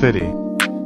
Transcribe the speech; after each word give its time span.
Fitty. 0.00 0.26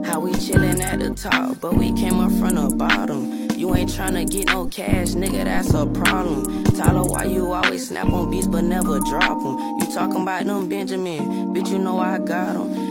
How 0.05 0.21
we 0.21 0.31
chillin' 0.35 0.81
at 0.81 1.01
the 1.01 1.11
top, 1.11 1.61
but 1.61 1.75
we 1.75 1.93
came 1.95 2.21
up 2.21 2.31
from 2.31 2.55
the 2.55 2.73
bottom. 2.77 3.51
You 3.57 3.75
ain't 3.75 3.91
tryna 3.91 4.31
get 4.31 4.47
no 4.47 4.67
cash, 4.67 5.09
nigga, 5.09 5.45
that's 5.45 5.75
a 5.75 5.85
problem. 5.85 6.63
Tyler, 6.65 7.05
why 7.05 7.25
you 7.25 7.53
always 7.53 7.89
snap 7.89 8.09
on 8.09 8.31
beats 8.31 8.47
but 8.47 8.63
never 8.63 9.01
drop 9.01 9.43
them? 9.43 9.59
You 9.81 9.93
talking 9.93 10.23
about 10.23 10.45
them 10.45 10.69
Benjamin, 10.69 11.53
bitch, 11.53 11.71
you 11.71 11.79
know 11.79 11.99
I 11.99 12.19
got 12.19 12.53
them. 12.55 12.90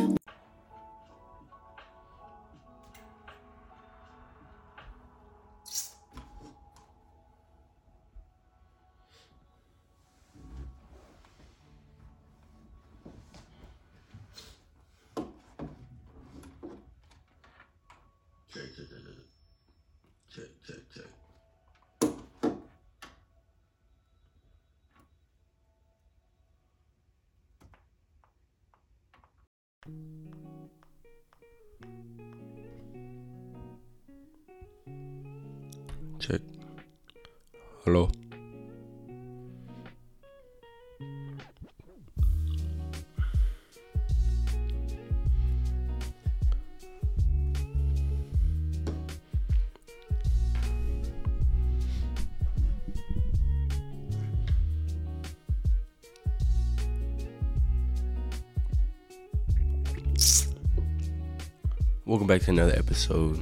Welcome 62.05 62.27
back 62.27 62.41
to 62.41 62.51
another 62.51 62.73
episode 62.75 63.39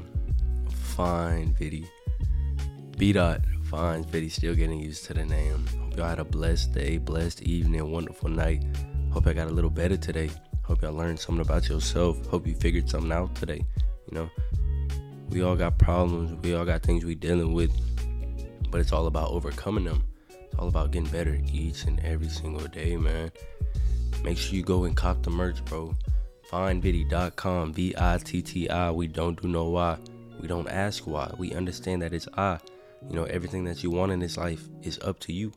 of 0.68 0.74
Fine 0.74 1.56
ViTTi. 1.60 1.88
B 2.98 3.14
dot 3.14 3.42
Fine 3.64 4.04
ViTTi 4.04 4.30
still 4.30 4.54
getting 4.54 4.80
used 4.80 5.06
to 5.06 5.16
the 5.16 5.26
name. 5.26 5.66
Hope 5.80 5.98
y'all 5.98 6.08
had 6.08 6.20
a 6.20 6.24
blessed 6.24 6.74
day, 6.74 7.00
blessed 7.00 7.42
evening, 7.42 7.92
wonderful 7.92 8.30
night. 8.30 8.64
Hope 9.12 9.26
I 9.26 9.34
got 9.34 9.48
a 9.48 9.52
little 9.52 9.72
better 9.72 9.98
today. 9.98 10.30
Hope 10.62 10.84
y'all 10.84 10.94
learned 10.94 11.20
something 11.20 11.44
about 11.44 11.68
yourself. 11.68 12.24
Hope 12.28 12.46
you 12.46 12.54
figured 12.54 12.88
something 12.88 13.12
out 13.12 13.34
today. 13.34 13.66
You 14.12 14.16
know, 14.16 14.30
we 15.30 15.42
all 15.42 15.56
got 15.56 15.80
problems. 15.80 16.32
We 16.44 16.54
all 16.54 16.66
got 16.66 16.84
things 16.84 17.06
we 17.06 17.16
dealing 17.16 17.54
with, 17.54 17.72
but 18.70 18.82
it's 18.82 18.92
all 18.92 19.08
about 19.08 19.32
overcoming 19.32 19.86
them. 19.86 20.04
It's 20.30 20.56
all 20.60 20.68
about 20.68 20.92
getting 20.92 21.10
better 21.10 21.40
each 21.52 21.86
and 21.86 22.00
every 22.02 22.30
single 22.30 22.68
day, 22.68 22.98
man. 22.98 23.32
Make 24.24 24.38
sure 24.38 24.56
you 24.56 24.64
go 24.64 24.84
and 24.84 24.96
cop 24.96 25.24
the 25.24 25.32
merch, 25.32 25.66
bro. 25.66 25.96
FindViTTi.com, 26.52 27.74
V 27.74 27.94
I 27.98 28.18
T 28.20 28.42
T 28.42 28.70
I. 28.70 28.92
We 28.92 29.08
don't 29.08 29.42
do 29.42 29.48
no 29.48 29.70
why. 29.70 29.98
We 30.40 30.48
don't 30.48 30.70
ask 30.70 31.06
why. 31.06 31.34
We 31.38 31.54
understand 31.54 32.02
that 32.02 32.14
it's 32.14 32.28
I. 32.38 32.60
You 33.10 33.16
know, 33.16 33.26
everything 33.26 33.64
that 33.66 33.84
you 33.84 33.92
want 33.92 34.12
in 34.12 34.20
this 34.20 34.38
life 34.38 34.68
is 34.82 35.00
up 35.00 35.20
to 35.22 35.34
you. 35.34 35.52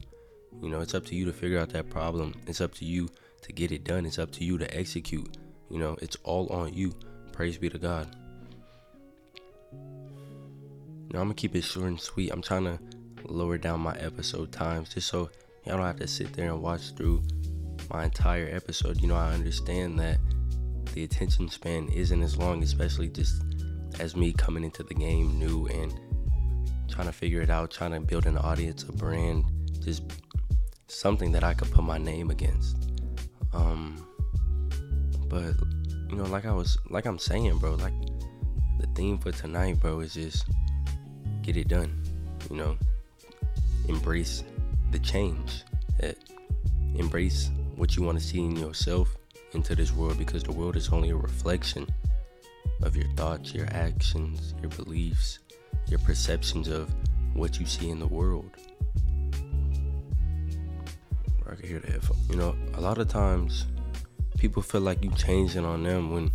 You 0.62 0.68
know, 0.68 0.80
it's 0.80 0.94
up 0.94 1.06
to 1.06 1.14
you 1.14 1.24
to 1.26 1.32
figure 1.32 1.58
out 1.58 1.70
that 1.70 1.90
problem. 1.90 2.34
It's 2.46 2.60
up 2.60 2.74
to 2.74 2.84
you 2.84 3.08
to 3.42 3.52
get 3.52 3.72
it 3.72 3.84
done. 3.84 4.04
It's 4.04 4.18
up 4.18 4.32
to 4.32 4.44
you 4.44 4.58
to 4.58 4.76
execute. 4.76 5.36
You 5.70 5.78
know, 5.78 5.96
it's 6.02 6.16
all 6.24 6.48
on 6.48 6.74
you. 6.74 6.92
Praise 7.32 7.56
be 7.56 7.70
to 7.70 7.78
God. 7.78 8.08
Now, 11.12 11.20
I'm 11.20 11.26
going 11.26 11.28
to 11.28 11.34
keep 11.34 11.56
it 11.56 11.62
short 11.62 11.86
and 11.86 12.00
sweet. 12.00 12.30
I'm 12.30 12.42
trying 12.42 12.64
to 12.64 12.78
lower 13.24 13.58
down 13.58 13.80
my 13.80 13.96
episode 13.96 14.52
times 14.52 14.94
just 14.94 15.08
so 15.08 15.30
y'all 15.64 15.76
don't 15.76 15.86
have 15.86 15.98
to 16.00 16.06
sit 16.06 16.32
there 16.32 16.52
and 16.52 16.62
watch 16.62 16.94
through 16.94 17.22
my 17.90 18.04
entire 18.04 18.48
episode. 18.54 19.00
You 19.00 19.08
know, 19.08 19.16
I 19.16 19.32
understand 19.32 19.98
that 20.00 20.18
the 20.92 21.04
attention 21.04 21.48
span 21.48 21.88
isn't 21.88 22.22
as 22.22 22.36
long, 22.36 22.62
especially 22.62 23.08
just 23.08 23.42
as 23.98 24.16
me 24.16 24.32
coming 24.32 24.64
into 24.64 24.82
the 24.82 24.94
game 24.94 25.38
new 25.38 25.66
and 25.66 25.98
trying 26.88 27.06
to 27.06 27.12
figure 27.12 27.40
it 27.40 27.50
out, 27.50 27.70
trying 27.70 27.92
to 27.92 28.00
build 28.00 28.26
an 28.26 28.36
audience, 28.38 28.82
a 28.84 28.92
brand, 28.92 29.44
just 29.80 30.02
something 30.88 31.32
that 31.32 31.44
I 31.44 31.54
could 31.54 31.70
put 31.70 31.84
my 31.84 31.98
name 31.98 32.30
against. 32.30 32.76
Um, 33.52 34.06
but 35.28 35.54
you 36.08 36.16
know, 36.16 36.24
like 36.24 36.44
I 36.44 36.52
was, 36.52 36.76
like 36.88 37.06
I'm 37.06 37.18
saying, 37.18 37.58
bro, 37.58 37.74
like 37.74 37.94
the 38.80 38.86
theme 38.94 39.18
for 39.18 39.32
tonight, 39.32 39.80
bro, 39.80 40.00
is 40.00 40.14
just 40.14 40.48
get 41.42 41.56
it 41.56 41.68
done. 41.68 42.02
You 42.50 42.56
know, 42.56 42.78
embrace 43.88 44.42
the 44.90 44.98
change. 44.98 45.64
That 45.98 46.16
embrace 46.96 47.50
what 47.76 47.96
you 47.96 48.02
want 48.02 48.18
to 48.18 48.24
see 48.24 48.40
in 48.40 48.56
yourself 48.56 49.16
into 49.52 49.74
this 49.74 49.92
world 49.92 50.18
because 50.18 50.42
the 50.42 50.52
world 50.52 50.76
is 50.76 50.88
only 50.90 51.10
a 51.10 51.16
reflection 51.16 51.86
of 52.82 52.96
your 52.96 53.08
thoughts, 53.14 53.54
your 53.54 53.66
actions, 53.72 54.54
your 54.60 54.70
beliefs, 54.70 55.38
your 55.88 55.98
perceptions 56.00 56.68
of 56.68 56.92
what 57.34 57.58
you 57.60 57.66
see 57.66 57.90
in 57.90 57.98
the 57.98 58.06
world. 58.06 58.50
I 61.50 61.56
can 61.56 61.68
hear 61.68 61.80
the 61.80 61.90
headphone. 61.90 62.16
You 62.28 62.36
know, 62.36 62.56
a 62.74 62.80
lot 62.80 62.98
of 62.98 63.08
times 63.08 63.66
people 64.38 64.62
feel 64.62 64.82
like 64.82 65.02
you 65.02 65.10
changing 65.12 65.64
on 65.64 65.82
them 65.82 66.12
when 66.12 66.30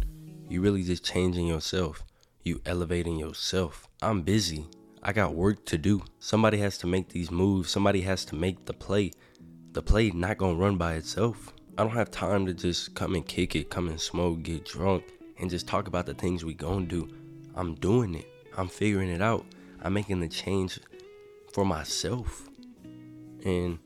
you 0.49 0.61
really 0.61 0.83
just 0.83 1.05
changing 1.05 1.47
yourself. 1.47 2.03
You 2.43 2.61
elevating 2.65 3.17
yourself. 3.17 3.87
I'm 4.01 4.21
busy. 4.21 4.67
I 5.01 5.13
got 5.13 5.33
work 5.33 5.65
to 5.65 5.77
do. 5.77 6.03
Somebody 6.19 6.57
has 6.57 6.77
to 6.79 6.87
make 6.87 7.09
these 7.09 7.31
moves. 7.31 7.71
Somebody 7.71 8.01
has 8.01 8.25
to 8.25 8.35
make 8.35 8.65
the 8.65 8.73
play. 8.73 9.11
The 9.71 9.81
play 9.81 10.11
not 10.11 10.37
gonna 10.37 10.55
run 10.55 10.77
by 10.77 10.95
itself. 10.95 11.53
I 11.77 11.83
don't 11.83 11.91
have 11.91 12.09
time 12.09 12.45
to 12.45 12.53
just 12.53 12.95
come 12.95 13.15
and 13.15 13.27
kick 13.27 13.53
it, 13.53 13.69
come 13.69 13.89
and 13.89 13.99
smoke, 13.99 14.43
get 14.43 14.63
drunk, 14.63 15.03
and 15.39 15.49
just 15.49 15.67
talk 15.67 15.89
about 15.89 16.05
the 16.05 16.13
things 16.13 16.45
we 16.45 16.53
gonna 16.53 16.85
do. 16.85 17.09
I'm 17.53 17.75
doing 17.75 18.15
it. 18.15 18.31
I'm 18.57 18.69
figuring 18.69 19.09
it 19.09 19.21
out. 19.21 19.45
I'm 19.81 19.93
making 19.93 20.21
the 20.21 20.29
change 20.29 20.79
for 21.51 21.65
myself. 21.65 22.47
And 23.43 23.77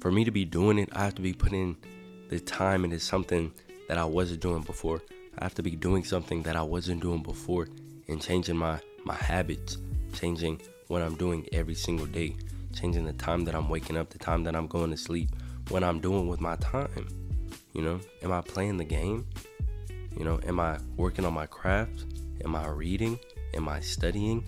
for 0.00 0.10
me 0.10 0.24
to 0.24 0.30
be 0.30 0.46
doing 0.46 0.78
it, 0.78 0.88
I 0.92 1.04
have 1.04 1.14
to 1.16 1.22
be 1.22 1.34
putting 1.34 1.76
the 2.30 2.40
time 2.40 2.82
into 2.82 2.98
something 2.98 3.52
that 3.88 3.98
I 3.98 4.06
wasn't 4.06 4.40
doing 4.40 4.62
before. 4.62 5.02
I 5.38 5.44
have 5.44 5.54
to 5.56 5.62
be 5.62 5.72
doing 5.72 6.04
something 6.04 6.42
that 6.44 6.56
I 6.56 6.62
wasn't 6.62 7.02
doing 7.02 7.22
before 7.22 7.68
and 8.08 8.22
changing 8.22 8.56
my, 8.56 8.80
my 9.04 9.14
habits, 9.14 9.76
changing 10.14 10.62
what 10.88 11.02
I'm 11.02 11.16
doing 11.16 11.46
every 11.52 11.74
single 11.74 12.06
day, 12.06 12.36
changing 12.72 13.04
the 13.04 13.12
time 13.12 13.44
that 13.44 13.54
I'm 13.54 13.68
waking 13.68 13.98
up, 13.98 14.08
the 14.08 14.18
time 14.18 14.44
that 14.44 14.56
I'm 14.56 14.66
going 14.66 14.90
to 14.90 14.96
sleep, 14.96 15.28
what 15.68 15.82
I'm 15.84 16.00
doing 16.00 16.28
with 16.28 16.40
my 16.40 16.56
time. 16.56 17.08
You 17.72 17.82
know, 17.82 18.00
am 18.22 18.32
I 18.32 18.40
playing 18.40 18.76
the 18.76 18.84
game? 18.84 19.26
You 20.16 20.24
know, 20.24 20.40
am 20.46 20.60
I 20.60 20.78
working 20.96 21.24
on 21.24 21.32
my 21.32 21.46
craft? 21.46 22.04
Am 22.44 22.54
I 22.54 22.68
reading? 22.68 23.18
Am 23.54 23.68
I 23.68 23.80
studying? 23.80 24.44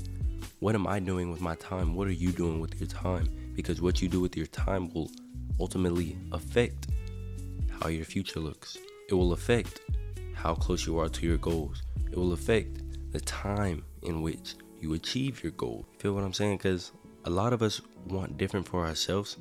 What 0.60 0.74
am 0.74 0.86
I 0.86 0.98
doing 0.98 1.30
with 1.30 1.40
my 1.40 1.54
time? 1.56 1.94
What 1.94 2.08
are 2.08 2.12
you 2.12 2.32
doing 2.32 2.60
with 2.60 2.78
your 2.80 2.88
time? 2.88 3.28
Because 3.54 3.80
what 3.80 4.02
you 4.02 4.08
do 4.08 4.20
with 4.20 4.36
your 4.36 4.46
time 4.46 4.92
will 4.92 5.10
ultimately 5.60 6.18
affect 6.32 6.88
how 7.80 7.88
your 7.88 8.04
future 8.04 8.40
looks. 8.40 8.76
It 9.08 9.14
will 9.14 9.32
affect 9.32 9.80
how 10.34 10.54
close 10.54 10.86
you 10.86 10.98
are 10.98 11.08
to 11.08 11.26
your 11.26 11.38
goals. 11.38 11.82
It 12.10 12.16
will 12.16 12.32
affect 12.32 12.82
the 13.12 13.20
time 13.20 13.84
in 14.02 14.22
which 14.22 14.54
you 14.80 14.94
achieve 14.94 15.42
your 15.42 15.52
goal. 15.52 15.86
Feel 15.98 16.14
what 16.14 16.24
I'm 16.24 16.32
saying? 16.32 16.58
Because 16.58 16.92
a 17.24 17.30
lot 17.30 17.52
of 17.52 17.62
us 17.62 17.80
want 18.06 18.36
different 18.36 18.68
for 18.68 18.84
ourselves, 18.84 19.38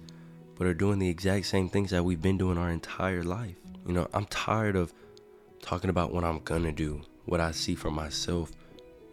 but 0.55 0.67
are 0.67 0.73
doing 0.73 0.99
the 0.99 1.09
exact 1.09 1.45
same 1.45 1.69
things 1.69 1.91
that 1.91 2.03
we've 2.03 2.21
been 2.21 2.37
doing 2.37 2.57
our 2.57 2.69
entire 2.69 3.23
life. 3.23 3.55
You 3.87 3.93
know, 3.93 4.07
I'm 4.13 4.25
tired 4.25 4.75
of 4.75 4.93
talking 5.61 5.89
about 5.89 6.13
what 6.13 6.23
I'm 6.23 6.39
gonna 6.39 6.71
do, 6.71 7.01
what 7.25 7.39
I 7.39 7.51
see 7.51 7.75
for 7.75 7.91
myself. 7.91 8.51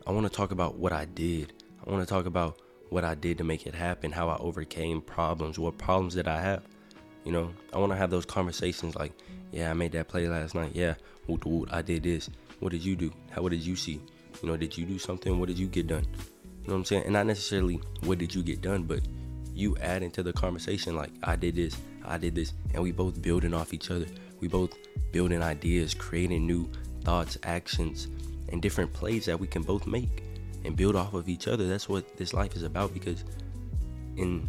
I 0.06 0.12
wanna 0.12 0.28
talk 0.28 0.50
about 0.50 0.76
what 0.76 0.92
I 0.92 1.04
did. 1.06 1.52
I 1.86 1.90
wanna 1.90 2.06
talk 2.06 2.26
about 2.26 2.60
what 2.90 3.04
I 3.04 3.14
did 3.14 3.38
to 3.38 3.44
make 3.44 3.66
it 3.66 3.74
happen, 3.74 4.12
how 4.12 4.28
I 4.28 4.36
overcame 4.38 5.00
problems, 5.00 5.58
what 5.58 5.78
problems 5.78 6.14
did 6.14 6.28
I 6.28 6.40
have. 6.40 6.62
You 7.24 7.32
know, 7.32 7.52
I 7.72 7.78
wanna 7.78 7.96
have 7.96 8.10
those 8.10 8.24
conversations 8.24 8.96
like, 8.96 9.12
yeah, 9.52 9.70
I 9.70 9.74
made 9.74 9.92
that 9.92 10.08
play 10.08 10.28
last 10.28 10.54
night. 10.54 10.72
Yeah, 10.74 10.94
I 11.70 11.82
did 11.82 12.02
this. 12.02 12.28
What 12.58 12.72
did 12.72 12.84
you 12.84 12.96
do? 12.96 13.12
How 13.30 13.42
what 13.42 13.52
did 13.52 13.64
you 13.64 13.76
see? 13.76 14.00
You 14.42 14.48
know, 14.48 14.56
did 14.56 14.76
you 14.76 14.84
do 14.84 14.98
something? 14.98 15.38
What 15.38 15.48
did 15.48 15.58
you 15.58 15.66
get 15.66 15.86
done? 15.86 16.04
You 16.04 16.68
know 16.68 16.74
what 16.74 16.74
I'm 16.74 16.84
saying? 16.84 17.04
And 17.04 17.12
not 17.12 17.26
necessarily 17.26 17.80
what 18.04 18.18
did 18.18 18.34
you 18.34 18.42
get 18.42 18.60
done, 18.60 18.82
but 18.82 19.00
you 19.60 19.76
add 19.78 20.02
into 20.02 20.22
the 20.22 20.32
conversation 20.32 20.96
like 20.96 21.10
I 21.22 21.36
did 21.36 21.54
this, 21.54 21.76
I 22.04 22.18
did 22.18 22.34
this, 22.34 22.52
and 22.74 22.82
we 22.82 22.92
both 22.92 23.20
building 23.20 23.54
off 23.54 23.74
each 23.74 23.90
other. 23.90 24.06
We 24.40 24.48
both 24.48 24.74
building 25.12 25.42
ideas, 25.42 25.94
creating 25.94 26.46
new 26.46 26.68
thoughts, 27.02 27.38
actions, 27.42 28.08
and 28.50 28.60
different 28.62 28.92
plays 28.92 29.26
that 29.26 29.38
we 29.38 29.46
can 29.46 29.62
both 29.62 29.86
make 29.86 30.24
and 30.64 30.76
build 30.76 30.96
off 30.96 31.14
of 31.14 31.28
each 31.28 31.46
other. 31.46 31.68
That's 31.68 31.88
what 31.88 32.16
this 32.16 32.32
life 32.32 32.56
is 32.56 32.62
about 32.62 32.94
because 32.94 33.24
in 34.16 34.48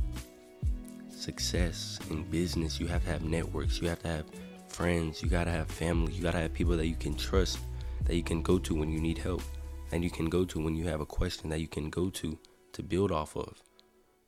success, 1.10 2.00
in 2.10 2.24
business, 2.24 2.80
you 2.80 2.88
have 2.88 3.04
to 3.04 3.12
have 3.12 3.24
networks, 3.24 3.82
you 3.82 3.90
have 3.90 4.02
to 4.04 4.08
have 4.08 4.26
friends, 4.68 5.22
you 5.22 5.30
gotta 5.30 5.52
have 5.52 5.68
family, 5.68 6.14
you 6.14 6.24
gotta 6.24 6.40
have 6.40 6.54
people 6.54 6.76
that 6.78 6.88
you 6.88 6.96
can 6.96 7.14
trust 7.16 7.60
that 8.06 8.16
you 8.16 8.24
can 8.24 8.42
go 8.42 8.58
to 8.58 8.74
when 8.74 8.90
you 8.90 9.00
need 9.00 9.18
help, 9.18 9.44
and 9.92 10.04
you 10.04 10.10
can 10.10 10.30
go 10.30 10.44
to 10.46 10.60
when 10.60 10.76
you 10.76 10.86
have 10.86 11.02
a 11.02 11.06
question 11.06 11.50
that 11.50 11.60
you 11.60 11.68
can 11.68 11.90
go 11.90 12.10
to 12.10 12.38
to 12.74 12.82
build 12.82 13.12
off 13.12 13.36
of. 13.36 13.62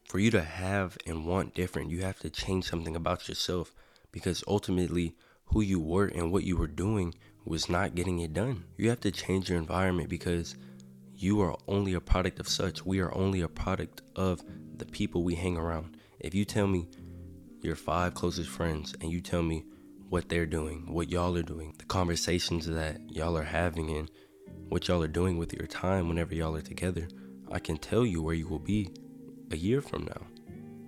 For 0.05 0.19
you 0.19 0.31
to 0.31 0.41
have 0.41 0.97
and 1.07 1.25
want 1.25 1.55
different, 1.55 1.89
you 1.89 2.01
have 2.01 2.19
to 2.19 2.29
change 2.29 2.69
something 2.69 2.95
about 2.95 3.27
yourself 3.27 3.73
because 4.11 4.43
ultimately, 4.47 5.15
who 5.45 5.61
you 5.61 5.79
were 5.79 6.05
and 6.05 6.31
what 6.31 6.43
you 6.43 6.57
were 6.57 6.67
doing 6.67 7.13
was 7.45 7.69
not 7.69 7.95
getting 7.95 8.19
it 8.19 8.33
done. 8.33 8.63
You 8.77 8.89
have 8.89 9.01
to 9.01 9.11
change 9.11 9.49
your 9.49 9.59
environment 9.59 10.09
because 10.09 10.55
you 11.15 11.41
are 11.41 11.55
only 11.67 11.93
a 11.93 12.01
product 12.01 12.39
of 12.39 12.47
such. 12.47 12.85
We 12.85 12.99
are 12.99 13.13
only 13.15 13.41
a 13.41 13.47
product 13.47 14.01
of 14.15 14.41
the 14.77 14.85
people 14.85 15.23
we 15.23 15.35
hang 15.35 15.57
around. 15.57 15.97
If 16.19 16.33
you 16.33 16.45
tell 16.45 16.67
me 16.67 16.87
your 17.61 17.75
five 17.75 18.13
closest 18.13 18.49
friends 18.49 18.95
and 19.01 19.11
you 19.11 19.21
tell 19.21 19.43
me 19.43 19.65
what 20.09 20.29
they're 20.29 20.45
doing, 20.45 20.91
what 20.91 21.09
y'all 21.09 21.35
are 21.37 21.43
doing, 21.43 21.73
the 21.77 21.85
conversations 21.85 22.65
that 22.67 22.99
y'all 23.09 23.37
are 23.37 23.43
having, 23.43 23.89
and 23.89 24.09
what 24.69 24.87
y'all 24.87 25.03
are 25.03 25.07
doing 25.07 25.37
with 25.37 25.53
your 25.53 25.67
time 25.67 26.07
whenever 26.07 26.33
y'all 26.33 26.55
are 26.55 26.61
together, 26.61 27.07
I 27.51 27.59
can 27.59 27.77
tell 27.77 28.05
you 28.05 28.21
where 28.21 28.35
you 28.35 28.47
will 28.47 28.59
be 28.59 28.89
a 29.53 29.55
year 29.55 29.81
from 29.81 30.03
now. 30.05 30.21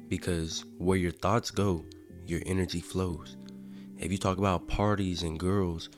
Because 0.09 0.65
where 0.79 0.97
your 0.97 1.11
thoughts 1.11 1.51
go, 1.51 1.85
your 2.25 2.41
energy 2.47 2.81
flows. 2.81 3.37
If 3.99 4.11
you 4.11 4.17
talk 4.17 4.39
about 4.39 4.67
parties 4.67 5.21
and 5.21 5.39
girls, 5.39 5.89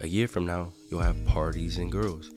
a 0.00 0.06
year 0.06 0.28
from 0.28 0.46
now, 0.46 0.72
you'll 0.88 1.00
have 1.00 1.26
parties 1.26 1.78
and 1.78 1.90
girls. 1.90 2.30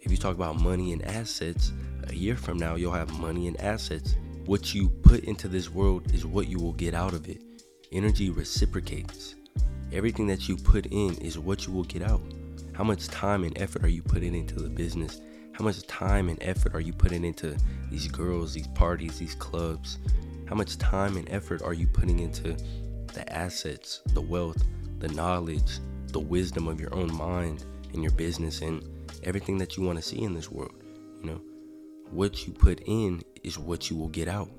If 0.00 0.10
you 0.10 0.16
talk 0.16 0.34
about 0.34 0.62
money 0.62 0.94
and 0.94 1.04
assets, 1.04 1.72
a 2.08 2.14
year 2.14 2.36
from 2.36 2.56
now, 2.56 2.74
you'll 2.76 2.92
have 2.92 3.20
money 3.20 3.48
and 3.48 3.60
assets. 3.60 4.16
What 4.46 4.72
you 4.74 4.88
put 4.88 5.24
into 5.24 5.46
this 5.46 5.68
world 5.68 6.14
is 6.14 6.24
what 6.24 6.48
you 6.48 6.58
will 6.58 6.72
get 6.72 6.94
out 6.94 7.12
of 7.12 7.28
it. 7.28 7.42
Energy 7.92 8.30
reciprocates. 8.30 9.34
Everything 9.92 10.26
that 10.28 10.48
you 10.48 10.56
put 10.56 10.86
in 10.86 11.14
is 11.18 11.38
what 11.38 11.66
you 11.66 11.72
will 11.74 11.84
get 11.84 12.02
out. 12.02 12.22
How 12.72 12.82
much 12.82 13.08
time 13.08 13.44
and 13.44 13.60
effort 13.60 13.84
are 13.84 13.88
you 13.88 14.02
putting 14.02 14.34
into 14.34 14.54
the 14.54 14.70
business? 14.70 15.20
How 15.62 15.66
much 15.66 15.86
time 15.86 16.28
and 16.28 16.42
effort 16.42 16.74
are 16.74 16.80
you 16.80 16.92
putting 16.92 17.24
into 17.24 17.56
these 17.88 18.08
girls, 18.08 18.52
these 18.52 18.66
parties, 18.66 19.20
these 19.20 19.36
clubs? 19.36 19.98
How 20.48 20.56
much 20.56 20.76
time 20.76 21.16
and 21.16 21.30
effort 21.30 21.62
are 21.62 21.72
you 21.72 21.86
putting 21.86 22.18
into 22.18 22.56
the 23.14 23.32
assets, 23.32 24.00
the 24.06 24.20
wealth, 24.20 24.60
the 24.98 25.06
knowledge, 25.10 25.78
the 26.08 26.18
wisdom 26.18 26.66
of 26.66 26.80
your 26.80 26.92
own 26.92 27.14
mind 27.14 27.64
and 27.92 28.02
your 28.02 28.10
business 28.10 28.60
and 28.60 28.82
everything 29.22 29.56
that 29.58 29.76
you 29.76 29.84
want 29.84 30.00
to 30.00 30.02
see 30.02 30.22
in 30.22 30.34
this 30.34 30.50
world? 30.50 30.74
You 31.20 31.30
know, 31.30 31.40
what 32.10 32.44
you 32.44 32.52
put 32.52 32.80
in 32.86 33.22
is 33.44 33.56
what 33.56 33.88
you 33.88 33.94
will 33.96 34.08
get 34.08 34.26
out. 34.26 34.50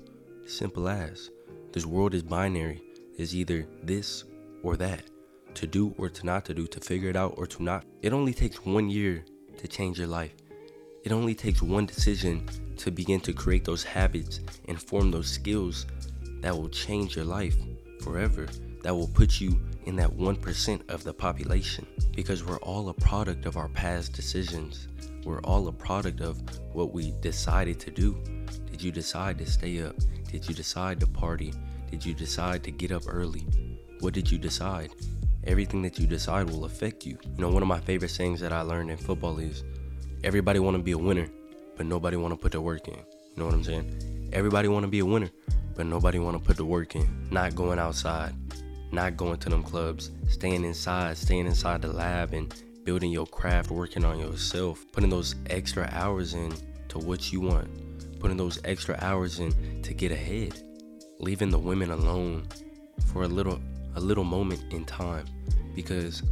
Simple 0.46 0.88
as. 0.88 1.28
This 1.72 1.84
world 1.84 2.14
is 2.14 2.22
binary. 2.22 2.80
It's 3.18 3.34
either 3.34 3.66
this 3.82 4.24
or 4.62 4.78
that. 4.78 5.02
To 5.56 5.66
do 5.66 5.94
or 5.98 6.08
to 6.08 6.24
not 6.24 6.46
to 6.46 6.54
do, 6.54 6.66
to 6.66 6.80
figure 6.80 7.10
it 7.10 7.16
out 7.16 7.34
or 7.36 7.46
to 7.46 7.62
not. 7.62 7.84
It 8.00 8.14
only 8.14 8.32
takes 8.32 8.64
one 8.64 8.88
year 8.88 9.22
to 9.58 9.68
change 9.68 9.98
your 9.98 10.08
life. 10.08 10.34
It 11.04 11.12
only 11.12 11.34
takes 11.34 11.60
one 11.60 11.84
decision 11.84 12.48
to 12.78 12.90
begin 12.90 13.20
to 13.20 13.34
create 13.34 13.64
those 13.64 13.84
habits 13.84 14.40
and 14.68 14.80
form 14.80 15.10
those 15.10 15.28
skills 15.28 15.84
that 16.40 16.56
will 16.56 16.70
change 16.70 17.14
your 17.14 17.26
life 17.26 17.56
forever, 18.00 18.48
that 18.82 18.94
will 18.94 19.08
put 19.08 19.38
you 19.38 19.60
in 19.84 19.96
that 19.96 20.10
1% 20.10 20.90
of 20.90 21.04
the 21.04 21.12
population. 21.12 21.86
Because 22.16 22.42
we're 22.42 22.56
all 22.60 22.88
a 22.88 22.94
product 22.94 23.44
of 23.44 23.58
our 23.58 23.68
past 23.68 24.14
decisions. 24.14 24.88
We're 25.26 25.42
all 25.42 25.68
a 25.68 25.72
product 25.72 26.22
of 26.22 26.40
what 26.72 26.94
we 26.94 27.12
decided 27.20 27.78
to 27.80 27.90
do. 27.90 28.16
Did 28.70 28.82
you 28.82 28.90
decide 28.90 29.36
to 29.38 29.46
stay 29.46 29.82
up? 29.82 29.96
Did 30.32 30.48
you 30.48 30.54
decide 30.54 31.00
to 31.00 31.06
party? 31.06 31.52
Did 31.90 32.04
you 32.04 32.14
decide 32.14 32.64
to 32.64 32.70
get 32.70 32.92
up 32.92 33.02
early? 33.06 33.46
What 34.00 34.14
did 34.14 34.30
you 34.30 34.38
decide? 34.38 34.90
Everything 35.44 35.82
that 35.82 35.98
you 35.98 36.06
decide 36.06 36.48
will 36.48 36.64
affect 36.64 37.04
you. 37.04 37.18
You 37.36 37.42
know, 37.42 37.50
one 37.50 37.62
of 37.62 37.68
my 37.68 37.80
favorite 37.80 38.10
sayings 38.10 38.40
that 38.40 38.52
I 38.52 38.62
learned 38.62 38.90
in 38.90 38.96
football 38.96 39.38
is 39.38 39.64
everybody 40.24 40.58
want 40.58 40.74
to 40.74 40.82
be 40.82 40.92
a 40.92 40.98
winner, 40.98 41.28
but 41.76 41.84
nobody 41.84 42.16
want 42.16 42.32
to 42.32 42.36
put 42.36 42.52
the 42.52 42.60
work 42.60 42.88
in. 42.88 42.94
You 42.94 43.36
know 43.36 43.44
what 43.44 43.54
I'm 43.54 43.62
saying? 43.62 44.30
Everybody 44.32 44.68
want 44.68 44.84
to 44.84 44.88
be 44.88 45.00
a 45.00 45.04
winner, 45.04 45.28
but 45.76 45.84
nobody 45.84 46.18
want 46.18 46.38
to 46.38 46.42
put 46.42 46.56
the 46.56 46.64
work 46.64 46.96
in. 46.96 47.28
Not 47.30 47.54
going 47.54 47.78
outside, 47.78 48.34
not 48.90 49.18
going 49.18 49.38
to 49.38 49.50
them 49.50 49.62
clubs, 49.62 50.10
staying 50.28 50.64
inside, 50.64 51.18
staying 51.18 51.46
inside 51.46 51.82
the 51.82 51.88
lab 51.88 52.32
and 52.32 52.54
building 52.84 53.10
your 53.10 53.26
craft, 53.26 53.70
working 53.70 54.04
on 54.04 54.18
yourself, 54.18 54.84
putting 54.92 55.10
those 55.10 55.34
extra 55.50 55.88
hours 55.92 56.32
in 56.32 56.54
to 56.88 56.98
what 56.98 57.30
you 57.30 57.42
want, 57.42 57.68
putting 58.18 58.38
those 58.38 58.58
extra 58.64 58.98
hours 59.02 59.40
in 59.40 59.82
to 59.82 59.92
get 59.92 60.10
ahead, 60.10 60.58
leaving 61.18 61.50
the 61.50 61.58
women 61.58 61.90
alone 61.90 62.48
for 63.12 63.24
a 63.24 63.28
little 63.28 63.60
a 63.96 64.00
little 64.00 64.24
moment 64.24 64.72
in 64.72 64.84
time 64.84 65.24
because 65.76 66.22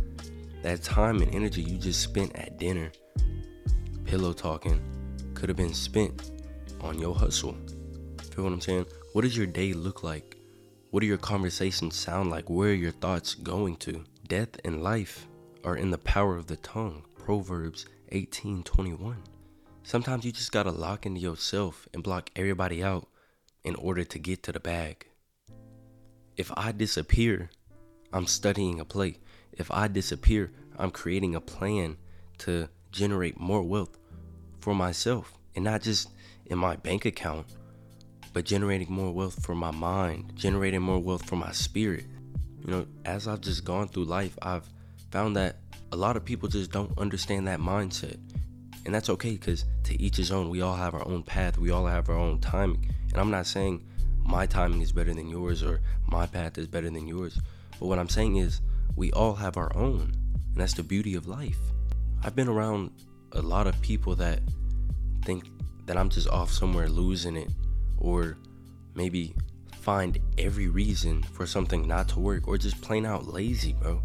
that 0.63 0.83
time 0.83 1.23
and 1.23 1.33
energy 1.33 1.63
you 1.63 1.79
just 1.79 2.01
spent 2.01 2.35
at 2.35 2.59
dinner 2.59 2.91
pillow 4.13 4.35
talking 4.35 4.79
could 5.33 5.49
have 5.49 5.57
been 5.57 5.73
spent 5.73 6.33
on 6.83 6.99
your 6.99 7.15
hustle. 7.15 7.57
Feel 8.31 8.45
what 8.45 8.53
I'm 8.53 8.61
saying? 8.61 8.85
What 9.15 9.23
does 9.23 9.35
your 9.35 9.47
day 9.47 9.73
look 9.73 10.03
like? 10.03 10.37
What 10.91 11.01
do 11.01 11.07
your 11.07 11.17
conversations 11.17 11.97
sound 11.97 12.29
like? 12.29 12.51
Where 12.51 12.73
are 12.73 12.75
your 12.75 12.93
thoughts 12.93 13.35
going 13.35 13.77
to? 13.77 14.05
Death 14.29 14.61
and 14.67 14.83
life 14.83 15.27
are 15.65 15.79
in 15.79 15.91
the 15.91 15.97
power 15.97 16.37
of 16.37 16.47
the 16.47 16.57
tongue. 16.57 17.05
Proverbs 17.15 17.87
18:21. 18.11 19.17
Sometimes 19.83 20.27
you 20.27 20.33
just 20.33 20.53
got 20.53 20.65
to 20.65 20.73
lock 20.73 21.07
into 21.07 21.19
yourself 21.19 21.89
and 21.95 22.03
block 22.03 22.29
everybody 22.37 22.85
out 22.85 23.09
in 23.65 23.75
order 23.77 24.05
to 24.05 24.19
get 24.19 24.43
to 24.43 24.53
the 24.53 24.61
bag. 24.61 25.07
If 26.37 26.53
I 26.55 26.73
disappear, 26.73 27.49
I'm 28.13 28.27
studying 28.27 28.79
a 28.79 28.85
play. 28.85 29.21
If 29.53 29.71
I 29.71 29.89
disappear, 29.89 30.53
I'm 30.77 30.91
creating 30.91 31.35
a 31.35 31.41
plan 31.41 31.97
to 32.45 32.69
generate 32.91 33.41
more 33.41 33.63
wealth 33.63 33.97
for 34.63 34.75
myself 34.75 35.33
and 35.55 35.65
not 35.65 35.83
just 35.83 36.09
in 36.47 36.59
my 36.59 36.77
bank 36.77 37.05
account, 37.05 37.47
but 38.33 38.45
generating 38.45 38.91
more 38.91 39.13
wealth 39.13 39.45
for 39.45 39.55
my 39.55 39.71
mind, 39.71 40.33
generating 40.35 40.81
more 40.81 40.99
wealth 40.99 41.25
for 41.25 41.37
my 41.37 41.53
spirit. 41.53 42.07
You 42.65 42.71
know, 42.71 42.87
as 43.05 43.29
I've 43.29 43.41
just 43.41 43.65
gone 43.65 43.89
through 43.89 44.05
life, 44.05 44.39
I've 44.41 44.69
found 45.11 45.37
that 45.37 45.57
a 45.91 45.97
lot 45.97 46.17
of 46.17 46.25
people 46.25 46.49
just 46.49 46.71
don't 46.71 46.97
understand 46.99 47.47
that 47.49 47.59
mindset. 47.59 48.19
And 48.85 48.95
that's 48.95 49.11
okay 49.11 49.33
because 49.33 49.65
to 49.85 50.01
each 50.01 50.17
his 50.17 50.33
own, 50.33 50.49
we 50.49 50.63
all 50.63 50.75
have 50.75 50.95
our 50.95 51.07
own 51.07 51.23
path, 51.23 51.59
we 51.59 51.71
all 51.71 51.87
have 51.87 52.09
our 52.09 52.17
own 52.17 52.41
timing. 52.41 52.95
And 53.11 53.21
I'm 53.21 53.31
not 53.31 53.47
saying 53.47 53.85
my 54.25 54.47
timing 54.47 54.81
is 54.81 54.93
better 54.93 55.13
than 55.13 55.29
yours 55.29 55.63
or 55.63 55.81
my 56.07 56.27
path 56.27 56.57
is 56.57 56.67
better 56.67 56.91
than 56.91 57.07
yours. 57.07 57.39
But 57.79 57.87
what 57.87 57.99
I'm 57.99 58.09
saying 58.09 58.37
is 58.37 58.61
we 58.97 59.13
all 59.13 59.35
have 59.35 59.57
our 59.57 59.75
own. 59.77 60.13
And 60.35 60.57
that's 60.57 60.75
the 60.75 60.83
beauty 60.83 61.15
of 61.15 61.27
life. 61.27 61.59
I've 62.25 62.37
been 62.37 62.49
around 62.49 62.91
a 63.35 63.43
lot 63.43 63.67
of 63.67 63.81
people 63.81 64.15
that 64.17 64.41
think 65.25 65.45
that 65.87 65.97
I'm 65.97 66.09
just 66.09 66.29
off 66.29 66.51
somewhere 66.51 66.89
losing 66.89 67.37
it 67.37 67.51
or 67.99 68.39
maybe 68.95 69.35
find 69.81 70.19
every 70.39 70.69
reason 70.69 71.23
for 71.23 71.47
something 71.47 71.89
not 71.89 72.09
to 72.11 72.21
work 72.21 72.47
or 72.47 72.57
just 72.59 72.81
plain 72.83 73.07
out 73.07 73.27
lazy, 73.27 73.73
bro. 73.73 74.03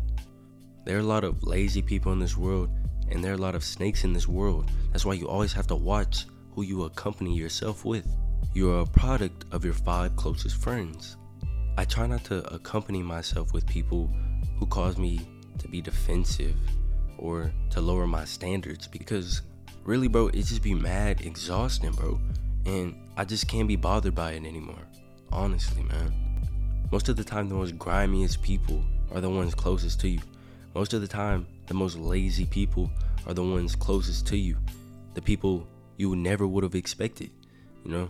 There 0.85 0.97
are 0.97 1.01
a 1.01 1.03
lot 1.03 1.23
of 1.23 1.43
lazy 1.43 1.81
people 1.81 2.13
in 2.13 2.19
this 2.19 2.37
world 2.37 2.69
and 3.09 3.23
there 3.23 3.31
are 3.31 3.35
a 3.35 3.41
lot 3.41 3.55
of 3.55 3.63
snakes 3.63 4.03
in 4.03 4.13
this 4.13 4.27
world. 4.27 4.71
That's 4.91 5.05
why 5.05 5.13
you 5.13 5.27
always 5.27 5.53
have 5.53 5.67
to 5.67 5.75
watch 5.75 6.25
who 6.53 6.63
you 6.63 6.83
accompany 6.83 7.35
yourself 7.35 7.85
with. 7.85 8.07
You 8.53 8.71
are 8.71 8.81
a 8.81 8.85
product 8.85 9.45
of 9.51 9.63
your 9.63 9.73
five 9.73 10.15
closest 10.15 10.55
friends. 10.57 11.17
I 11.77 11.85
try 11.85 12.07
not 12.07 12.23
to 12.25 12.47
accompany 12.53 13.03
myself 13.03 13.53
with 13.53 13.67
people 13.67 14.09
who 14.57 14.65
cause 14.65 14.97
me 14.97 15.19
to 15.59 15.67
be 15.67 15.81
defensive 15.81 16.55
or 17.17 17.51
to 17.71 17.81
lower 17.81 18.07
my 18.07 18.25
standards 18.25 18.87
because 18.87 19.41
really, 19.83 20.07
bro, 20.07 20.27
it 20.27 20.45
just 20.45 20.61
be 20.61 20.73
mad 20.73 21.21
exhausting, 21.21 21.91
bro. 21.91 22.19
And 22.65 22.95
I 23.15 23.25
just 23.25 23.47
can't 23.47 23.67
be 23.67 23.75
bothered 23.75 24.15
by 24.15 24.33
it 24.33 24.45
anymore. 24.45 24.87
Honestly, 25.31 25.83
man. 25.83 26.13
Most 26.91 27.09
of 27.09 27.17
the 27.17 27.23
time, 27.23 27.49
the 27.49 27.55
most 27.55 27.77
grimiest 27.77 28.41
people 28.41 28.83
are 29.13 29.21
the 29.21 29.29
ones 29.29 29.55
closest 29.55 29.99
to 30.01 30.09
you. 30.09 30.19
Most 30.73 30.93
of 30.93 31.01
the 31.01 31.07
time, 31.07 31.47
the 31.67 31.73
most 31.73 31.97
lazy 31.97 32.45
people 32.45 32.89
are 33.25 33.33
the 33.33 33.43
ones 33.43 33.75
closest 33.75 34.27
to 34.27 34.37
you. 34.37 34.57
The 35.13 35.21
people 35.21 35.67
you 35.97 36.15
never 36.15 36.45
would 36.47 36.63
have 36.63 36.75
expected, 36.75 37.31
you 37.83 37.91
know? 37.91 38.09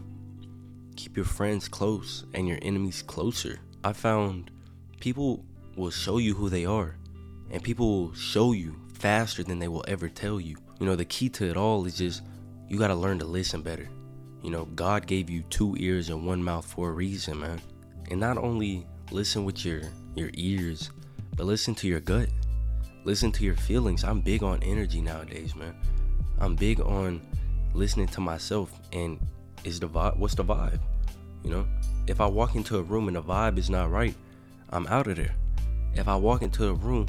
keep 0.97 1.15
your 1.15 1.25
friends 1.25 1.69
close 1.69 2.25
and 2.33 2.47
your 2.47 2.57
enemies 2.63 3.03
closer. 3.03 3.59
I 3.83 3.93
found 3.93 4.51
people 4.99 5.45
will 5.77 5.91
show 5.91 6.17
you 6.17 6.33
who 6.33 6.49
they 6.49 6.65
are, 6.65 6.95
and 7.51 7.63
people 7.63 7.87
will 7.87 8.13
show 8.15 8.51
you 8.51 8.75
faster 8.99 9.43
than 9.43 9.59
they 9.59 9.67
will 9.67 9.85
ever 9.87 10.09
tell 10.09 10.39
you. 10.39 10.57
You 10.79 10.85
know, 10.85 10.95
the 10.95 11.05
key 11.05 11.29
to 11.29 11.49
it 11.49 11.57
all 11.57 11.85
is 11.85 11.97
just 11.97 12.23
you 12.67 12.77
got 12.77 12.87
to 12.87 12.95
learn 12.95 13.19
to 13.19 13.25
listen 13.25 13.61
better. 13.61 13.87
You 14.43 14.51
know, 14.51 14.65
God 14.65 15.07
gave 15.07 15.29
you 15.29 15.43
two 15.43 15.75
ears 15.79 16.09
and 16.09 16.25
one 16.25 16.43
mouth 16.43 16.65
for 16.65 16.89
a 16.89 16.93
reason, 16.93 17.39
man. 17.39 17.61
And 18.11 18.19
not 18.19 18.37
only 18.37 18.85
listen 19.11 19.45
with 19.45 19.65
your 19.65 19.81
your 20.15 20.29
ears, 20.33 20.91
but 21.35 21.45
listen 21.45 21.75
to 21.75 21.87
your 21.87 21.99
gut. 21.99 22.29
Listen 23.03 23.31
to 23.33 23.43
your 23.43 23.55
feelings. 23.55 24.03
I'm 24.03 24.21
big 24.21 24.43
on 24.43 24.61
energy 24.63 25.01
nowadays, 25.01 25.55
man. 25.55 25.75
I'm 26.39 26.55
big 26.55 26.81
on 26.81 27.21
listening 27.73 28.07
to 28.07 28.21
myself 28.21 28.71
and 28.91 29.19
is 29.63 29.79
the 29.79 29.87
vibe 29.87 30.17
what's 30.17 30.35
the 30.35 30.43
vibe 30.43 30.79
you 31.43 31.49
know 31.49 31.67
if 32.07 32.19
i 32.19 32.25
walk 32.25 32.55
into 32.55 32.77
a 32.77 32.81
room 32.81 33.07
and 33.07 33.15
the 33.15 33.21
vibe 33.21 33.57
is 33.57 33.69
not 33.69 33.91
right 33.91 34.15
i'm 34.71 34.87
out 34.87 35.07
of 35.07 35.15
there 35.15 35.35
if 35.93 36.07
i 36.07 36.15
walk 36.15 36.41
into 36.41 36.67
a 36.69 36.73
room 36.73 37.05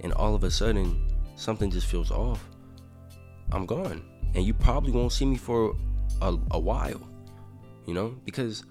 and 0.00 0.12
all 0.12 0.34
of 0.34 0.44
a 0.44 0.50
sudden 0.50 1.00
something 1.36 1.70
just 1.70 1.86
feels 1.86 2.10
off 2.10 2.44
I'm 3.52 3.66
gone. 3.66 4.02
And 4.34 4.44
you 4.44 4.52
probably 4.52 4.90
won't 4.90 5.12
see 5.12 5.24
me 5.24 5.36
for 5.36 5.76
a, 6.20 6.36
a 6.50 6.58
while, 6.58 7.08
you 7.86 7.94
know, 7.94 8.16
because 8.24 8.64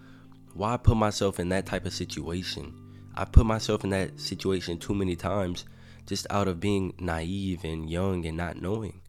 why 0.53 0.77
put 0.77 0.98
myself 0.98 1.39
in 1.39 1.50
that 1.50 1.65
type 1.65 1.86
of 1.86 1.93
situation? 1.93 2.74
I 3.15 3.25
put 3.25 3.46
myself 3.46 3.84
in 3.84 3.91
that 3.91 4.20
situation 4.20 4.77
too 4.77 4.93
many 4.93 5.15
times 5.15 5.65
just 6.05 6.27
out 6.29 6.50
of 6.50 6.60
being 6.60 6.93
naive 7.00 7.63
and 7.63 7.89
young 7.89 8.25
and 8.25 8.36
not 8.36 8.62
knowing, 8.62 9.01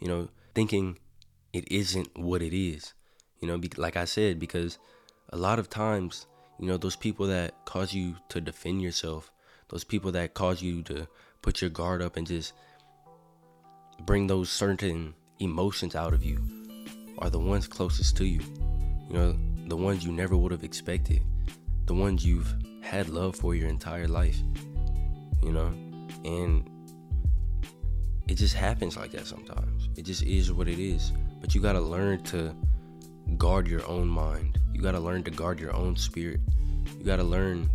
you 0.00 0.08
know, 0.08 0.28
thinking 0.54 0.98
it 1.52 1.70
isn't 1.70 2.08
what 2.18 2.42
it 2.42 2.56
is, 2.56 2.92
you 3.40 3.46
know, 3.46 3.60
like 3.76 3.96
I 3.96 4.04
said, 4.06 4.40
because 4.40 4.78
a 5.32 5.36
lot 5.36 5.60
of 5.60 5.70
times, 5.70 6.26
you 6.58 6.66
know, 6.66 6.76
those 6.76 6.96
people 6.96 7.28
that 7.28 7.64
cause 7.66 7.94
you 7.94 8.16
to 8.30 8.40
defend 8.40 8.82
yourself, 8.82 9.30
those 9.68 9.84
people 9.84 10.10
that 10.12 10.34
cause 10.34 10.60
you 10.60 10.82
to 10.84 11.06
put 11.40 11.60
your 11.60 11.70
guard 11.70 12.02
up 12.02 12.16
and 12.16 12.26
just 12.26 12.52
bring 14.06 14.26
those 14.26 14.50
certain 14.50 15.14
emotions 15.38 15.94
out 15.94 16.12
of 16.12 16.24
you 16.24 16.38
are 17.18 17.30
the 17.30 17.38
ones 17.38 17.66
closest 17.66 18.16
to 18.18 18.24
you. 18.24 18.40
You 19.08 19.14
know, 19.14 19.36
the 19.66 19.76
ones 19.76 20.04
you 20.04 20.12
never 20.12 20.36
would 20.36 20.52
have 20.52 20.64
expected, 20.64 21.22
the 21.86 21.94
ones 21.94 22.24
you've 22.24 22.54
had 22.82 23.08
love 23.08 23.36
for 23.36 23.54
your 23.54 23.68
entire 23.68 24.08
life. 24.08 24.38
You 25.42 25.52
know, 25.52 25.72
and 26.24 26.68
it 28.28 28.34
just 28.34 28.54
happens 28.54 28.96
like 28.96 29.10
that 29.12 29.26
sometimes. 29.26 29.88
It 29.96 30.02
just 30.02 30.22
is 30.22 30.52
what 30.52 30.68
it 30.68 30.78
is. 30.78 31.12
But 31.40 31.54
you 31.54 31.60
got 31.60 31.72
to 31.72 31.80
learn 31.80 32.22
to 32.24 32.54
guard 33.36 33.66
your 33.66 33.86
own 33.86 34.08
mind. 34.08 34.58
You 34.72 34.82
got 34.82 34.92
to 34.92 35.00
learn 35.00 35.22
to 35.24 35.30
guard 35.30 35.58
your 35.58 35.74
own 35.74 35.96
spirit. 35.96 36.40
You 36.98 37.04
got 37.04 37.16
to 37.16 37.24
learn 37.24 37.68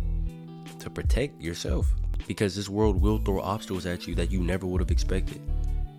to 0.78 0.90
protect 0.90 1.40
yourself 1.40 1.92
because 2.26 2.54
this 2.54 2.68
world 2.68 3.00
will 3.00 3.18
throw 3.18 3.40
obstacles 3.40 3.86
at 3.86 4.06
you 4.06 4.14
that 4.14 4.30
you 4.30 4.40
never 4.40 4.66
would 4.66 4.80
have 4.80 4.90
expected. 4.90 5.40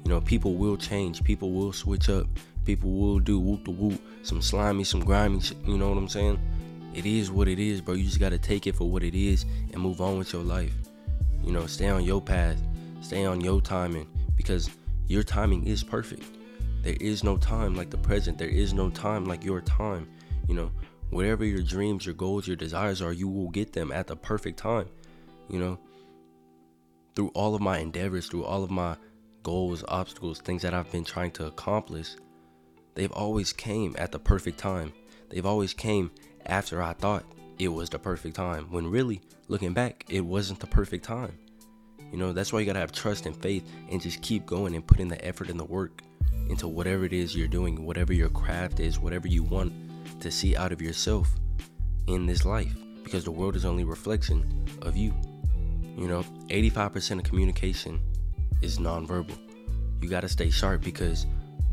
You 0.08 0.14
know, 0.14 0.22
people 0.22 0.56
will 0.56 0.78
change, 0.78 1.22
people 1.22 1.52
will 1.52 1.74
switch 1.74 2.08
up, 2.08 2.28
people 2.64 2.92
will 2.92 3.20
do 3.20 3.42
whoop 3.42 3.66
the 3.66 3.72
whoop, 3.72 4.02
some 4.24 4.42
slimy, 4.42 4.86
some 4.86 5.02
grimy 5.02 5.42
you 5.66 5.78
know 5.78 5.90
what 5.90 5.98
I'm 5.98 6.08
saying? 6.08 6.40
It 6.94 7.06
is 7.06 7.30
what 7.30 7.50
it 7.50 7.60
is, 7.60 7.82
bro. 7.82 7.96
You 7.96 8.06
just 8.06 8.18
gotta 8.18 8.38
take 8.38 8.68
it 8.68 8.78
for 8.78 8.90
what 8.90 9.04
it 9.04 9.14
is 9.14 9.44
and 9.74 9.82
move 9.82 10.00
on 10.00 10.18
with 10.18 10.32
your 10.32 10.44
life. 10.44 10.74
You 11.44 11.52
know, 11.52 11.66
stay 11.66 11.90
on 11.90 12.06
your 12.06 12.22
path, 12.22 12.58
stay 13.02 13.26
on 13.26 13.42
your 13.42 13.60
timing 13.60 14.08
because 14.38 14.70
your 15.10 15.24
timing 15.24 15.68
is 15.68 15.84
perfect. 15.84 16.24
There 16.84 16.96
is 17.02 17.22
no 17.22 17.36
time 17.36 17.76
like 17.76 17.90
the 17.90 17.98
present, 17.98 18.38
there 18.38 18.48
is 18.48 18.74
no 18.74 18.90
time 18.90 19.26
like 19.26 19.44
your 19.44 19.60
time. 19.60 20.08
You 20.48 20.56
know, 20.56 20.72
whatever 21.10 21.44
your 21.44 21.64
dreams, 21.64 22.06
your 22.06 22.16
goals, 22.16 22.48
your 22.48 22.56
desires 22.56 23.02
are, 23.02 23.12
you 23.12 23.28
will 23.28 23.50
get 23.50 23.74
them 23.74 23.92
at 23.92 24.08
the 24.08 24.16
perfect 24.16 24.58
time. 24.58 24.88
You 25.50 25.60
know, 25.60 25.80
through 27.14 27.32
all 27.34 27.56
of 27.56 27.62
my 27.62 27.80
endeavors, 27.80 28.30
through 28.30 28.46
all 28.46 28.64
of 28.64 28.72
my 28.72 28.96
goals, 29.48 29.82
obstacles, 29.88 30.42
things 30.42 30.62
that 30.62 30.74
I've 30.74 30.92
been 30.92 31.06
trying 31.06 31.32
to 31.32 31.46
accomplish, 31.46 32.18
they've 32.96 33.14
always 33.14 33.54
came 33.54 33.96
at 33.98 34.12
the 34.12 34.20
perfect 34.20 34.58
time. 34.58 34.92
They've 35.30 35.46
always 35.46 35.74
came 35.74 36.12
after 36.48 36.82
I 36.82 36.92
thought 36.92 37.24
it 37.58 37.70
was 37.70 37.90
the 37.90 37.98
perfect 37.98 38.36
time. 38.36 38.66
When 38.70 38.92
really, 38.92 39.22
looking 39.48 39.72
back, 39.72 40.04
it 40.10 40.20
wasn't 40.20 40.60
the 40.60 40.68
perfect 40.68 41.06
time. 41.06 41.40
You 42.12 42.18
know, 42.18 42.34
that's 42.34 42.52
why 42.52 42.60
you 42.60 42.66
gotta 42.66 42.80
have 42.80 42.92
trust 42.92 43.26
and 43.26 43.42
faith 43.42 43.64
and 43.90 44.02
just 44.02 44.22
keep 44.22 44.46
going 44.46 44.76
and 44.76 44.86
put 44.86 45.00
in 45.00 45.08
the 45.08 45.26
effort 45.26 45.50
and 45.50 45.58
the 45.58 45.64
work 45.64 46.02
into 46.50 46.68
whatever 46.68 47.06
it 47.06 47.14
is 47.14 47.34
you're 47.34 47.48
doing, 47.48 47.86
whatever 47.86 48.12
your 48.12 48.28
craft 48.28 48.82
is, 48.82 49.00
whatever 49.00 49.30
you 49.30 49.44
want 49.44 49.72
to 50.20 50.30
see 50.30 50.58
out 50.58 50.74
of 50.74 50.82
yourself 50.82 51.30
in 52.08 52.26
this 52.26 52.44
life. 52.44 52.76
Because 53.02 53.24
the 53.24 53.32
world 53.32 53.56
is 53.56 53.64
only 53.64 53.84
a 53.84 53.86
reflection 53.86 54.44
of 54.82 54.98
you. 54.98 55.14
You 55.96 56.10
know, 56.10 56.24
85% 56.50 57.20
of 57.20 57.24
communication 57.24 58.02
is 58.62 58.80
nonverbal. 58.80 59.38
You 60.02 60.10
got 60.10 60.22
to 60.22 60.30
stay 60.30 60.50
sharp 60.50 60.82
because 60.82 61.26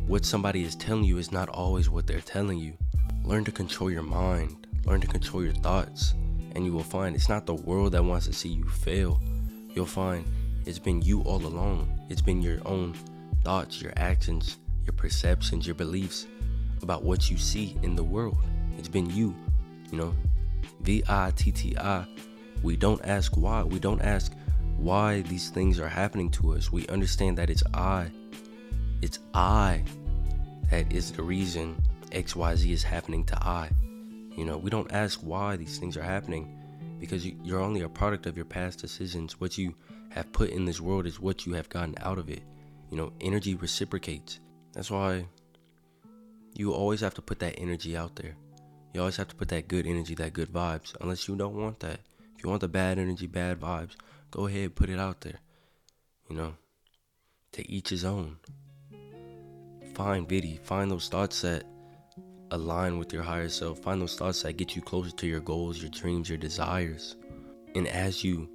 what 0.07 0.25
somebody 0.25 0.65
is 0.65 0.77
telling 0.77 1.05
you 1.05 1.19
is 1.19 1.33
not 1.33 1.49
always 1.49 1.89
what 1.89 2.07
they're 2.07 2.21
telling 2.21 2.59
you. 2.59 2.77
Learn 3.25 3.45
to 3.45 3.53
control 3.53 3.91
your 3.91 4.03
mind, 4.03 4.67
learn 4.85 5.01
to 5.01 5.07
control 5.07 5.43
your 5.43 5.55
thoughts, 5.55 6.15
and 6.55 6.65
you 6.65 6.73
will 6.73 6.83
find 6.83 7.15
it's 7.15 7.29
not 7.29 7.47
the 7.47 7.55
world 7.55 7.93
that 7.93 8.05
wants 8.05 8.27
to 8.27 8.33
see 8.33 8.51
you 8.51 8.65
fail. 8.65 9.21
You'll 9.75 9.87
find 9.87 10.25
it's 10.67 10.79
been 10.79 11.03
you 11.03 11.23
all 11.23 11.45
along. 11.45 11.89
It's 12.09 12.23
been 12.23 12.43
your 12.43 12.59
own 12.67 12.95
thoughts, 13.45 13.81
your 13.81 13.93
actions, 13.97 14.59
your 14.85 14.95
perceptions, 14.95 15.67
your 15.67 15.75
beliefs 15.75 16.27
about 16.83 17.03
what 17.03 17.31
you 17.31 17.39
see 17.39 17.77
in 17.83 17.97
the 17.97 18.05
world. 18.05 18.37
It's 18.79 18.89
been 18.89 19.11
you, 19.11 19.35
you 19.91 19.99
know. 19.99 20.15
V 20.81 21.03
I 21.09 21.33
T 21.35 21.51
T 21.51 21.77
I 21.79 22.07
we 22.65 22.77
don't 22.77 23.05
ask 23.05 23.37
why. 23.37 23.63
We 23.63 23.79
don't 23.79 24.01
ask 24.01 24.33
why 24.85 25.23
these 25.23 25.49
things 25.49 25.81
are 25.81 25.89
happening 25.89 26.29
to 26.29 26.53
us. 26.53 26.71
We 26.71 26.87
understand 26.89 27.39
that 27.39 27.49
it's 27.49 27.63
I. 27.73 28.11
It's 29.01 29.19
I 29.33 29.83
that 30.71 30.93
is 30.93 31.11
the 31.11 31.23
reason 31.23 31.83
XYZ 32.11 32.71
is 32.71 32.83
happening 32.83 33.25
to 33.25 33.43
I. 33.43 33.71
You 34.37 34.45
know, 34.45 34.59
we 34.59 34.69
don't 34.69 34.93
ask 34.93 35.21
why 35.21 35.57
these 35.57 35.79
things 35.79 35.97
are 35.97 36.03
happening 36.03 36.61
because 37.01 37.25
you're 37.25 37.63
only 37.63 37.81
a 37.81 37.89
product 37.89 38.27
of 38.27 38.37
your 38.37 38.45
past 38.45 38.79
decisions. 38.79 39.41
What 39.41 39.57
you 39.57 39.75
have 40.11 40.31
put 40.33 40.51
in 40.51 40.67
this 40.67 40.83
world 40.83 41.07
is 41.07 41.19
what 41.19 41.47
you 41.47 41.55
have 41.55 41.71
gotten 41.71 41.95
out 42.03 42.19
of 42.19 42.29
it. 42.29 42.43
You 42.91 42.99
know, 42.99 43.13
energy 43.23 43.55
reciprocates. 43.55 44.41
That's 44.75 44.91
why 44.91 45.25
you 46.55 46.75
always 46.75 47.01
have 47.01 47.15
to 47.15 47.23
put 47.23 47.39
that 47.39 47.59
energy 47.59 47.97
out 47.97 48.17
there. 48.17 48.37
You 48.93 49.01
always 49.01 49.17
have 49.17 49.29
to 49.29 49.35
put 49.35 49.49
that 49.49 49.67
good 49.67 49.87
energy, 49.87 50.15
that 50.17 50.35
good 50.35 50.53
vibes, 50.53 50.95
unless 51.01 51.27
you 51.27 51.37
don't 51.37 51.57
want 51.57 51.81
that 51.81 52.01
If 52.37 52.45
you 52.45 52.51
want 52.51 52.61
the 52.61 52.69
bad 52.69 52.99
energy, 52.99 53.27
bad 53.27 53.61
vibes, 53.61 53.97
go 54.35 54.49
ahead, 54.49 54.75
put 54.75 54.91
it 54.91 54.99
out 54.99 55.21
there. 55.21 55.39
You 56.29 56.37
know, 56.37 56.55
to 57.53 57.71
each 57.71 57.91
his 57.91 58.05
own. 58.05 58.37
Find 59.95 60.29
ViTTi, 60.29 60.59
find 60.61 60.91
those 60.91 61.09
thoughts 61.09 61.43
that 61.43 61.63
align 62.51 62.99
with 62.99 63.13
your 63.13 63.23
higher 63.23 63.49
self. 63.49 63.79
Find 63.79 64.03
those 64.03 64.17
thoughts 64.17 64.43
that 64.43 64.57
get 64.57 64.75
you 64.75 64.83
closer 64.83 65.13
to 65.13 65.27
your 65.27 65.41
goals, 65.41 65.81
your 65.81 65.91
dreams, 65.91 66.29
your 66.29 66.39
desires. 66.39 67.15
And 67.77 67.87
as 67.87 68.25
you 68.25 68.49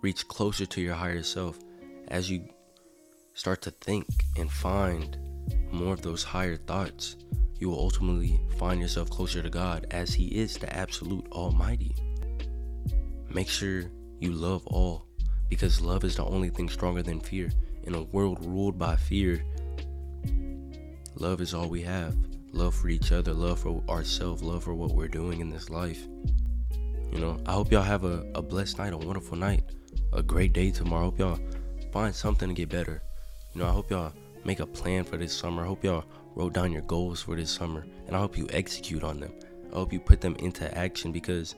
reach 0.00 0.28
closer 0.28 0.64
to 0.64 0.80
your 0.80 0.94
higher 0.94 1.24
self, 1.24 1.58
as 2.08 2.30
you 2.30 2.48
start 3.34 3.62
to 3.62 3.72
think 3.72 4.06
and 4.36 4.50
find 4.50 5.18
more 5.72 5.94
of 5.94 6.02
those 6.02 6.22
higher 6.22 6.56
thoughts, 6.56 7.16
you 7.58 7.70
will 7.70 7.80
ultimately 7.80 8.40
find 8.58 8.80
yourself 8.80 9.10
closer 9.10 9.42
to 9.42 9.50
God 9.50 9.86
as 9.90 10.14
He 10.14 10.26
is 10.26 10.56
the 10.56 10.72
absolute 10.72 11.26
Almighty. 11.32 11.96
Make 13.28 13.48
sure 13.48 13.90
you 14.20 14.30
love 14.30 14.64
all 14.68 15.05
because 15.48 15.80
love 15.80 16.04
is 16.04 16.16
the 16.16 16.24
only 16.24 16.50
thing 16.50 16.68
stronger 16.68 17.02
than 17.02 17.20
fear. 17.20 17.50
In 17.84 17.94
a 17.94 18.02
world 18.02 18.44
ruled 18.44 18.78
by 18.78 18.96
fear, 18.96 19.44
love 21.14 21.40
is 21.40 21.54
all 21.54 21.68
we 21.68 21.82
have. 21.82 22.16
Love 22.52 22.74
for 22.74 22.88
each 22.88 23.12
other, 23.12 23.34
love 23.34 23.60
for 23.60 23.82
ourselves, 23.88 24.42
love 24.42 24.64
for 24.64 24.74
what 24.74 24.92
we're 24.92 25.08
doing 25.08 25.40
in 25.40 25.50
this 25.50 25.68
life. 25.68 26.06
You 27.12 27.18
know, 27.18 27.38
I 27.46 27.52
hope 27.52 27.70
y'all 27.70 27.82
have 27.82 28.04
a, 28.04 28.26
a 28.34 28.42
blessed 28.42 28.78
night, 28.78 28.92
a 28.92 28.96
wonderful 28.96 29.36
night, 29.36 29.62
a 30.12 30.22
great 30.22 30.52
day 30.52 30.70
tomorrow. 30.70 31.02
I 31.02 31.04
hope 31.04 31.18
y'all 31.18 31.38
find 31.92 32.14
something 32.14 32.48
to 32.48 32.54
get 32.54 32.68
better. 32.68 33.02
You 33.54 33.60
know, 33.60 33.68
I 33.68 33.72
hope 33.72 33.90
y'all 33.90 34.12
make 34.44 34.60
a 34.60 34.66
plan 34.66 35.04
for 35.04 35.16
this 35.16 35.36
summer. 35.36 35.64
I 35.64 35.66
hope 35.66 35.84
y'all 35.84 36.04
wrote 36.34 36.52
down 36.52 36.72
your 36.72 36.82
goals 36.82 37.22
for 37.22 37.34
this 37.36 37.50
summer 37.50 37.86
and 38.06 38.14
I 38.14 38.20
hope 38.20 38.36
you 38.36 38.46
execute 38.50 39.02
on 39.02 39.20
them. 39.20 39.32
I 39.72 39.76
hope 39.76 39.92
you 39.92 40.00
put 40.00 40.20
them 40.20 40.36
into 40.38 40.72
action 40.76 41.12
because 41.12 41.54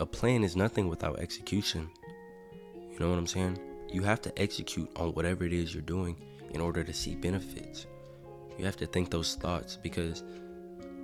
a 0.00 0.06
plan 0.06 0.44
is 0.44 0.56
nothing 0.56 0.88
without 0.88 1.18
execution. 1.18 1.88
You 2.98 3.04
know 3.04 3.10
what 3.10 3.18
I'm 3.18 3.26
saying? 3.26 3.58
You 3.92 4.02
have 4.02 4.20
to 4.22 4.40
execute 4.40 4.90
on 4.96 5.12
whatever 5.12 5.44
it 5.44 5.52
is 5.52 5.72
you're 5.72 5.82
doing 5.82 6.16
in 6.50 6.60
order 6.60 6.82
to 6.82 6.92
see 6.92 7.14
benefits. 7.14 7.86
You 8.58 8.64
have 8.64 8.76
to 8.78 8.86
think 8.86 9.10
those 9.10 9.36
thoughts 9.36 9.76
because 9.76 10.24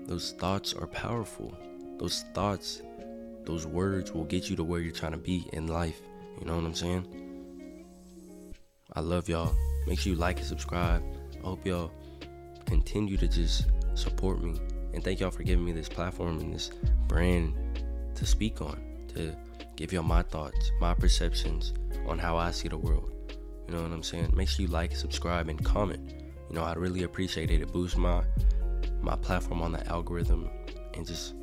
those 0.06 0.32
thoughts 0.32 0.74
are 0.74 0.88
powerful. 0.88 1.56
Those 1.98 2.24
thoughts, 2.34 2.82
those 3.44 3.64
words 3.66 4.12
will 4.12 4.24
get 4.24 4.50
you 4.50 4.56
to 4.56 4.64
where 4.64 4.80
you're 4.80 4.92
trying 4.92 5.12
to 5.12 5.18
be 5.18 5.46
in 5.52 5.68
life. 5.68 6.00
You 6.40 6.46
know 6.46 6.56
what 6.56 6.64
I'm 6.64 6.74
saying? 6.74 7.06
I 8.92 9.00
love 9.00 9.28
y'all. 9.28 9.54
Make 9.86 10.00
sure 10.00 10.12
you 10.12 10.18
like 10.18 10.38
and 10.38 10.46
subscribe. 10.46 11.02
I 11.38 11.46
hope 11.46 11.64
y'all 11.64 11.92
continue 12.66 13.16
to 13.18 13.28
just 13.28 13.66
support 13.94 14.42
me. 14.42 14.60
And 14.94 15.04
thank 15.04 15.20
y'all 15.20 15.30
for 15.30 15.44
giving 15.44 15.64
me 15.64 15.72
this 15.72 15.88
platform 15.88 16.40
and 16.40 16.52
this 16.52 16.70
brand 17.06 17.54
to 18.16 18.26
speak 18.26 18.60
on, 18.60 18.80
to 19.14 19.36
give 19.76 19.92
y'all 19.92 20.02
my 20.02 20.22
thoughts, 20.22 20.70
my 20.80 20.94
perceptions 20.94 21.72
on 22.06 22.18
how 22.18 22.36
I 22.36 22.50
see 22.50 22.68
the 22.68 22.76
world. 22.76 23.10
You 23.66 23.74
know 23.74 23.82
what 23.82 23.92
I'm 23.92 24.02
saying? 24.02 24.32
Make 24.34 24.48
sure 24.48 24.66
you 24.66 24.70
like, 24.70 24.94
subscribe, 24.94 25.48
and 25.48 25.64
comment. 25.64 26.12
You 26.48 26.56
know, 26.56 26.64
I'd 26.64 26.76
really 26.76 27.02
appreciate 27.02 27.50
it. 27.50 27.60
It 27.62 27.72
boosts 27.72 27.96
my 27.96 28.22
my 29.00 29.16
platform 29.16 29.62
on 29.62 29.72
the 29.72 29.86
algorithm 29.88 30.48
and 30.94 31.06
just 31.06 31.34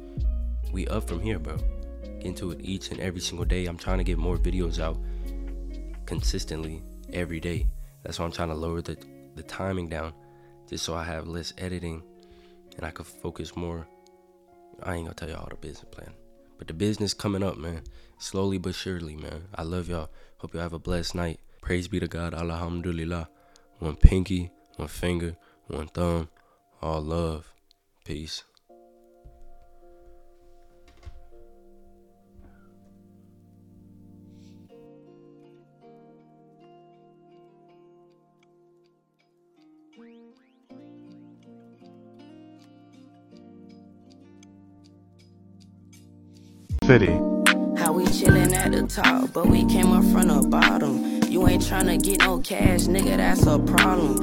we 0.72 0.88
up 0.88 1.08
from 1.08 1.20
here, 1.20 1.40
bro. 1.40 1.58
Get 2.04 2.26
into 2.26 2.52
it 2.52 2.60
each 2.62 2.92
and 2.92 3.00
every 3.00 3.22
single 3.22 3.46
day. 3.46 3.66
I'm 3.66 3.78
trying 3.78 3.98
to 3.98 4.04
get 4.04 4.18
more 4.18 4.38
videos 4.38 4.80
out 4.80 4.98
consistently 6.06 6.82
every 7.14 7.40
day. 7.40 7.68
That's 8.04 8.20
why 8.20 8.26
I'm 8.26 8.32
trying 8.32 8.50
to 8.50 8.56
lower 8.56 8.82
the 8.82 8.98
the 9.36 9.44
timing 9.44 9.88
down 9.88 10.14
just 10.70 10.84
so 10.86 10.94
I 10.94 11.04
have 11.04 11.28
less 11.28 11.54
editing 11.58 12.04
and 12.78 12.86
I 12.86 12.92
could 12.92 13.08
focus 13.08 13.56
more. 13.56 13.88
I 14.84 14.96
ain't 14.96 15.06
gonna 15.06 15.16
tell 15.16 15.30
you 15.30 15.36
all 15.36 15.48
the 15.50 15.56
business 15.56 15.86
plan. 15.92 16.14
But 16.62 16.68
the 16.68 16.76
business 16.76 17.16
coming 17.16 17.42
up, 17.42 17.58
man. 17.58 17.82
Slowly 18.20 18.60
but 18.60 18.76
surely, 18.76 19.16
man. 19.16 19.46
I 19.56 19.64
love 19.64 19.90
y'all. 19.90 20.12
Hope 20.38 20.54
y'all 20.54 20.62
have 20.62 20.74
a 20.74 20.78
blessed 20.78 21.16
night. 21.16 21.40
Praise 21.60 21.88
be 21.88 22.00
to 22.00 22.08
God. 22.08 22.36
Alhamdulillah. 22.36 23.30
One 23.80 23.96
pinky, 23.96 24.52
one 24.76 24.88
finger, 24.88 25.38
one 25.66 25.88
thumb, 25.88 26.30
all 26.80 27.02
love. 27.02 27.52
Peace. 28.06 28.44
City. 46.92 47.14
How 47.78 47.94
we 47.94 48.04
chillin' 48.08 48.54
at 48.54 48.74
the 48.74 48.86
top, 48.86 49.32
but 49.32 49.48
we 49.48 49.64
came 49.68 49.94
up 49.94 50.04
from 50.12 50.28
the 50.28 50.46
bottom. 50.46 51.24
You 51.30 51.48
ain't 51.48 51.64
tryna 51.64 52.04
get 52.04 52.20
no 52.20 52.40
cash, 52.40 52.82
nigga, 52.82 53.16
that's 53.16 53.46
a 53.46 53.58
problem. 53.60 54.20